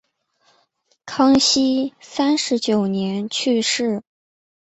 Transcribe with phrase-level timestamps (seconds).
[1.05, 4.01] 康熙三十九年去世。